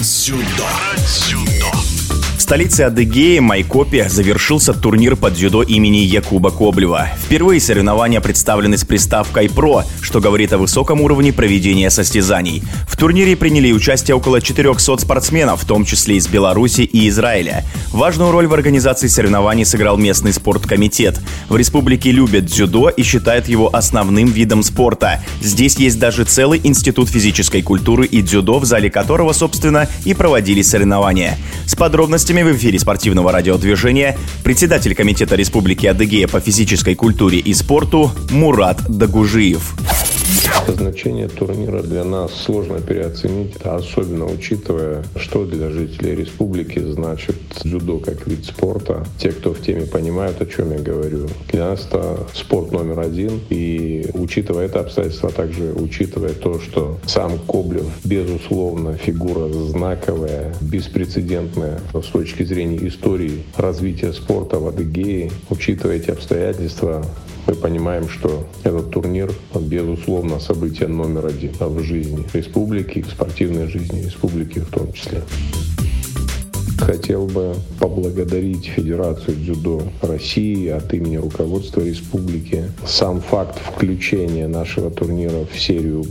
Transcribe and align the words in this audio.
Дзюдо. 0.00 0.42
Про 0.56 0.96
дзюдо 0.96 1.59
столице 2.50 2.80
Адыгеи, 2.80 3.38
Майкопе, 3.38 4.08
завершился 4.08 4.74
турнир 4.74 5.14
по 5.14 5.30
дзюдо 5.30 5.62
имени 5.62 5.98
Якуба 5.98 6.50
Коблева. 6.50 7.08
Впервые 7.24 7.60
соревнования 7.60 8.20
представлены 8.20 8.76
с 8.76 8.82
приставкой 8.82 9.48
«Про», 9.48 9.84
что 10.00 10.20
говорит 10.20 10.52
о 10.52 10.58
высоком 10.58 11.00
уровне 11.00 11.32
проведения 11.32 11.90
состязаний. 11.90 12.64
В 12.88 12.96
турнире 12.96 13.36
приняли 13.36 13.70
участие 13.70 14.16
около 14.16 14.40
400 14.40 14.98
спортсменов, 14.98 15.62
в 15.62 15.64
том 15.64 15.84
числе 15.84 16.16
из 16.16 16.26
Беларуси 16.26 16.80
и 16.80 17.08
Израиля. 17.08 17.64
Важную 17.92 18.32
роль 18.32 18.48
в 18.48 18.52
организации 18.54 19.06
соревнований 19.06 19.64
сыграл 19.64 19.96
местный 19.96 20.32
спорткомитет. 20.32 21.20
В 21.48 21.56
республике 21.56 22.10
любят 22.10 22.46
дзюдо 22.46 22.88
и 22.88 23.04
считают 23.04 23.46
его 23.46 23.70
основным 23.72 24.26
видом 24.26 24.64
спорта. 24.64 25.22
Здесь 25.40 25.76
есть 25.76 26.00
даже 26.00 26.24
целый 26.24 26.60
институт 26.64 27.10
физической 27.10 27.62
культуры 27.62 28.06
и 28.06 28.22
дзюдо, 28.22 28.58
в 28.58 28.64
зале 28.64 28.90
которого, 28.90 29.34
собственно, 29.34 29.88
и 30.04 30.14
проводились 30.14 30.70
соревнования. 30.70 31.38
С 31.64 31.76
подробностями 31.76 32.39
вами 32.44 32.52
в 32.52 32.56
эфире 32.56 32.78
спортивного 32.78 33.32
радиодвижения 33.32 34.16
председатель 34.42 34.94
Комитета 34.94 35.36
Республики 35.36 35.86
Адыгея 35.86 36.26
по 36.26 36.40
физической 36.40 36.94
культуре 36.94 37.38
и 37.38 37.52
спорту 37.54 38.12
Мурат 38.30 38.82
Дагужиев. 38.88 39.74
Значение 40.68 41.28
турнира 41.28 41.82
для 41.82 42.04
нас 42.04 42.32
сложно 42.32 42.80
переоценить, 42.80 43.56
особенно 43.62 44.26
учитывая, 44.26 45.04
что 45.16 45.44
для 45.44 45.70
жителей 45.70 46.14
республики 46.14 46.78
значит 46.78 47.36
дзюдо 47.62 47.98
как 47.98 48.26
вид 48.26 48.44
спорта. 48.44 49.04
Те, 49.18 49.32
кто 49.32 49.52
в 49.52 49.60
теме 49.60 49.82
понимают, 49.82 50.40
о 50.40 50.46
чем 50.46 50.72
я 50.72 50.78
говорю. 50.78 51.26
Для 51.50 51.70
нас 51.70 51.86
это 51.86 52.26
спорт 52.34 52.72
номер 52.72 53.00
один. 53.00 53.40
И 53.50 54.08
учитывая 54.14 54.66
это 54.66 54.80
обстоятельство, 54.80 55.28
а 55.28 55.32
также 55.32 55.72
учитывая 55.72 56.32
то, 56.32 56.60
что 56.60 56.98
сам 57.06 57.38
Коблев, 57.46 57.86
безусловно, 58.04 58.94
фигура 58.94 59.52
знаковая, 59.52 60.54
беспрецедентная 60.60 61.80
с 61.92 62.06
точки 62.06 62.42
зрения 62.42 62.88
истории 62.88 63.42
развития 63.56 64.12
спорта 64.12 64.58
в 64.58 64.66
Адыгее, 64.66 65.30
учитывая 65.50 65.96
эти 65.96 66.10
обстоятельства, 66.10 67.04
мы 67.46 67.54
понимаем, 67.54 68.08
что 68.08 68.46
этот 68.64 68.90
турнир, 68.90 69.32
безусловно, 69.54 70.38
событие 70.40 70.88
номер 70.88 71.26
один 71.26 71.52
в 71.58 71.82
жизни 71.82 72.24
республики, 72.32 73.02
в 73.02 73.10
спортивной 73.10 73.66
жизни 73.68 74.04
республики 74.04 74.60
в 74.60 74.70
том 74.70 74.92
числе. 74.92 75.22
Хотел 76.78 77.26
бы 77.26 77.54
поблагодарить 77.78 78.66
Федерацию 78.66 79.36
дзюдо 79.36 79.82
России 80.02 80.68
от 80.68 80.92
имени 80.94 81.16
руководства 81.16 81.82
республики. 81.82 82.64
Сам 82.86 83.20
факт 83.20 83.58
включения 83.58 84.48
нашего 84.48 84.90
турнира 84.90 85.44
в 85.44 85.58
серию 85.60 86.04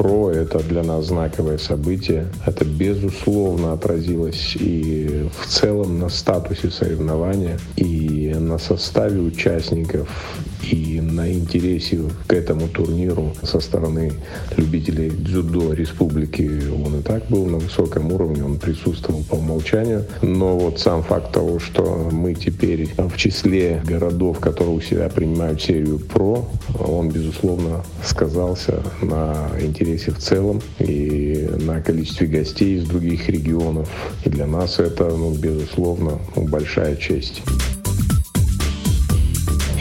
ПРО– 0.00 0.30
это 0.32 0.60
для 0.60 0.82
нас 0.82 1.06
знаковое 1.06 1.58
событие. 1.58 2.26
Это, 2.46 2.64
безусловно, 2.64 3.74
отразилось 3.74 4.56
и 4.58 5.28
в 5.38 5.46
целом 5.46 5.98
на 5.98 6.08
статусе 6.08 6.70
соревнования, 6.70 7.58
и 7.76 8.34
на 8.38 8.56
составе 8.58 9.20
участников, 9.20 10.08
и 10.62 10.89
на 11.20 11.30
интересе 11.30 11.98
к 12.26 12.32
этому 12.32 12.66
турниру 12.68 13.34
со 13.42 13.60
стороны 13.60 14.12
любителей 14.56 15.10
дзюдо 15.10 15.74
республики 15.74 16.50
он 16.84 17.00
и 17.00 17.02
так 17.02 17.28
был 17.28 17.44
на 17.46 17.58
высоком 17.58 18.12
уровне, 18.12 18.42
он 18.42 18.58
присутствовал 18.58 19.22
по 19.28 19.34
умолчанию. 19.34 20.06
Но 20.22 20.56
вот 20.56 20.80
сам 20.80 21.02
факт 21.02 21.32
того, 21.32 21.58
что 21.58 22.08
мы 22.10 22.34
теперь 22.34 22.88
в 22.96 23.16
числе 23.16 23.82
городов, 23.86 24.40
которые 24.40 24.76
у 24.76 24.80
себя 24.80 25.08
принимают 25.10 25.60
серию 25.60 25.98
ПРО, 25.98 26.46
он, 26.78 27.10
безусловно, 27.10 27.84
сказался 28.02 28.82
на 29.02 29.50
интересе 29.60 30.12
в 30.12 30.18
целом 30.18 30.62
и 30.78 31.48
на 31.60 31.82
количестве 31.82 32.26
гостей 32.28 32.76
из 32.76 32.84
других 32.84 33.28
регионов. 33.28 33.90
И 34.24 34.30
для 34.30 34.46
нас 34.46 34.78
это, 34.78 35.04
ну, 35.04 35.34
безусловно, 35.34 36.18
большая 36.34 36.96
честь. 36.96 37.42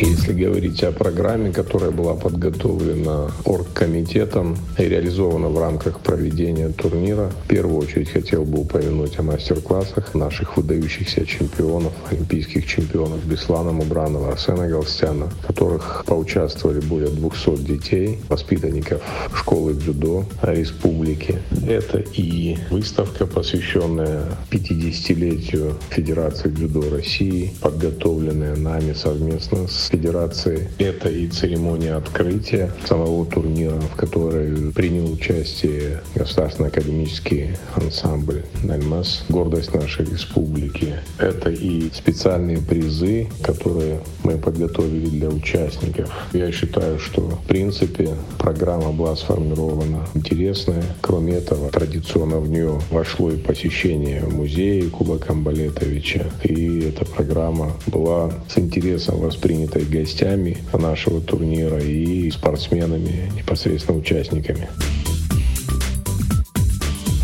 Если 0.01 0.31
говорить 0.31 0.81
о 0.83 0.93
программе, 0.93 1.51
которая 1.51 1.91
была 1.91 2.15
подготовлена 2.15 3.31
оргкомитетом 3.43 4.57
и 4.77 4.83
реализована 4.83 5.49
в 5.49 5.59
рамках 5.59 5.99
проведения 5.99 6.69
турнира, 6.69 7.31
в 7.43 7.47
первую 7.49 7.79
очередь 7.79 8.09
хотел 8.09 8.45
бы 8.45 8.61
упомянуть 8.61 9.19
о 9.19 9.23
мастер-классах 9.23 10.15
наших 10.15 10.55
выдающихся 10.55 11.25
чемпионов, 11.25 11.91
олимпийских 12.09 12.65
чемпионов 12.65 13.25
Беслана 13.25 13.73
Мубранова, 13.73 14.31
Арсена 14.31 14.69
Галстяна, 14.69 15.25
в 15.25 15.47
которых 15.47 16.05
поучаствовали 16.07 16.79
более 16.79 17.09
200 17.09 17.57
детей, 17.57 18.19
воспитанников 18.29 19.01
школы 19.35 19.73
дзюдо 19.73 20.23
республики. 20.43 21.39
Это 21.67 21.99
и 22.13 22.57
выставка, 22.71 23.25
посвященная 23.25 24.23
50-летию 24.49 25.73
Федерации 25.89 26.47
дзюдо 26.47 26.89
России, 26.89 27.53
подготовленная 27.59 28.55
нами 28.55 28.93
совместно 28.93 29.67
с 29.67 29.88
Федерации. 29.89 30.69
Это 30.77 31.09
и 31.09 31.27
церемония 31.27 31.95
открытия 31.95 32.71
самого 32.85 33.25
турнира, 33.25 33.79
в 33.79 33.95
которой 33.95 34.71
принял 34.71 35.11
участие 35.11 36.01
Государственный 36.15 36.69
академический 36.69 37.57
ансамбль 37.75 38.43
«Нальмас», 38.63 39.25
гордость 39.29 39.73
нашей 39.73 40.05
республики. 40.05 40.95
Это 41.17 41.49
и 41.49 41.89
специальные 41.93 42.59
призы, 42.59 43.27
которые 43.41 43.99
мы 44.23 44.37
подготовили 44.37 45.07
для 45.09 45.29
участников. 45.29 46.11
Я 46.33 46.51
считаю, 46.51 46.99
что 46.99 47.21
в 47.21 47.43
принципе 47.47 48.09
программа 48.37 48.91
была 48.91 49.15
сформирована 49.15 50.07
интересная. 50.13 50.83
Кроме 51.01 51.33
этого, 51.33 51.69
традиционно 51.69 52.39
в 52.39 52.49
нее 52.49 52.79
вошло 52.91 53.31
и 53.31 53.37
посещение 53.37 54.21
музея 54.23 54.89
Куба 54.89 55.17
Камбалетовича. 55.17 56.25
И 56.43 56.79
эта 56.79 57.05
программа 57.05 57.71
была 57.87 58.31
с 58.47 58.57
интересом 58.57 59.19
воспринята 59.19 59.78
и 59.79 59.85
гостями 59.85 60.57
нашего 60.73 61.21
турнира, 61.21 61.79
и 61.79 62.29
спортсменами, 62.31 63.31
непосредственно 63.35 63.97
участниками. 63.97 64.69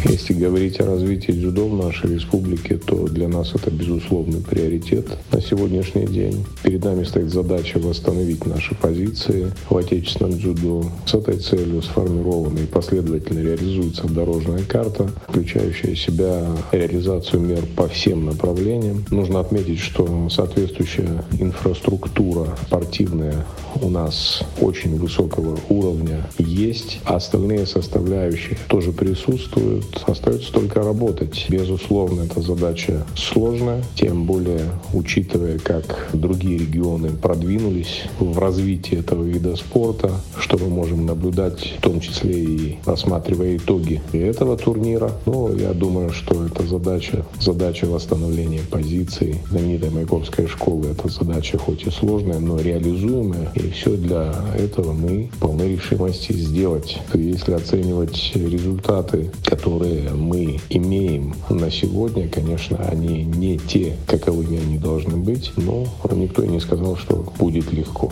Если 0.08 0.34
говорить 0.34 0.80
о 0.80 0.86
развитии 0.86 1.32
дзюдо 1.32 1.68
в 1.68 1.76
нашей 1.76 2.14
республике, 2.14 2.78
то 2.78 3.08
для 3.08 3.28
нас 3.28 3.56
это 3.56 3.72
безусловный 3.72 4.40
приоритет 4.40 5.08
на 5.32 5.42
сегодняшний 5.42 6.06
день. 6.06 6.46
Перед 6.62 6.84
нами 6.84 7.04
стоит 7.04 7.32
задача 7.32 7.80
восстановить 7.80 8.46
наши 8.46 8.76
позиции 8.76 9.52
в 9.68 9.76
отечественном 9.76 10.38
дзюдо. 10.38 10.86
С 11.08 11.16
этой 11.16 11.38
целью 11.38 11.82
сформирована 11.82 12.60
и 12.60 12.68
последовательно 12.68 13.40
реализуется 13.40 14.08
дорожная 14.08 14.62
карта, 14.64 15.10
включающая 15.28 15.96
в 15.96 16.00
себя 16.00 16.46
реализацию 16.72 17.42
мер 17.42 17.64
по 17.76 17.88
всем 17.88 18.26
направлениям. 18.26 19.04
Нужно 19.10 19.40
отметить, 19.40 19.80
что 19.80 20.30
соответствующая 20.30 21.24
инфраструктура 21.40 22.56
спортивная 22.68 23.44
у 23.82 23.90
нас 23.90 24.44
очень 24.62 24.98
высокого 24.98 25.58
уровня 25.70 26.30
есть. 26.38 27.00
Остальные 27.06 27.66
составляющие 27.66 28.58
тоже 28.68 28.92
присутствуют. 28.92 29.95
Остается 30.08 30.52
только 30.52 30.82
работать. 30.82 31.46
Безусловно, 31.50 32.24
эта 32.24 32.42
задача 32.42 33.06
сложная, 33.16 33.84
тем 33.96 34.26
более 34.26 34.72
учитывая, 34.94 35.60
как 35.60 36.10
другие 36.14 36.60
регионы 36.60 37.10
продвинулись 37.10 38.04
в 38.20 38.38
развитии 38.38 39.00
этого 39.00 39.24
вида 39.24 39.56
спорта, 39.56 40.12
что 40.38 40.58
мы 40.58 40.70
можем 40.70 41.06
наблюдать, 41.06 41.76
в 41.78 41.82
том 41.82 42.00
числе 42.00 42.34
и 42.34 42.78
рассматривая 42.86 43.58
итоги 43.58 44.02
этого 44.14 44.58
турнира. 44.58 45.12
Но 45.26 45.52
я 45.54 45.74
думаю, 45.74 46.12
что 46.12 46.46
эта 46.46 46.66
задача, 46.66 47.26
задача 47.40 47.86
восстановления 47.86 48.62
позиций 48.70 49.42
знаменитой 49.50 49.90
Майкопской 49.90 50.48
школы, 50.48 50.90
это 50.90 51.10
задача 51.10 51.58
хоть 51.58 51.84
и 51.84 51.92
сложная, 51.92 52.40
но 52.40 52.60
реализуемая. 52.60 53.52
И 53.56 53.70
все 53.72 53.96
для 53.96 54.34
этого 54.58 54.94
мы 54.94 55.30
полны 55.40 55.64
решимости 55.64 56.34
сделать. 56.34 57.00
Если 57.14 57.54
оценивать 57.54 58.32
результаты, 58.36 59.32
которые 59.44 59.85
которые 59.86 60.14
мы 60.14 60.60
имеем 60.70 61.36
на 61.50 61.70
сегодня, 61.72 62.28
конечно, 62.28 62.78
они 62.90 63.24
не 63.24 63.58
те, 63.58 63.96
каковыми 64.08 64.60
они 64.60 64.78
должны 64.78 65.18
быть, 65.18 65.52
но 65.58 65.88
никто 66.12 66.44
и 66.44 66.48
не 66.48 66.60
сказал, 66.60 66.98
что 66.98 67.32
будет 67.38 67.72
легко. 67.72 68.12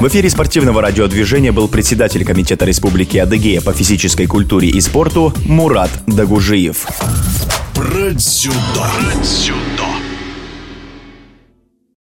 В 0.00 0.06
эфире 0.08 0.30
спортивного 0.30 0.80
радиодвижения 0.82 1.52
был 1.52 1.68
председатель 1.68 2.24
Комитета 2.24 2.64
Республики 2.64 3.18
Адыгея 3.18 3.60
по 3.60 3.72
физической 3.72 4.26
культуре 4.26 4.68
и 4.68 4.80
спорту 4.80 5.32
Мурат 5.46 5.90
Дагужиев. 6.06 6.86
Про 7.74 8.10
дзюдо. 8.12 8.54
Про 8.74 9.22
дзюдо. 9.22 9.97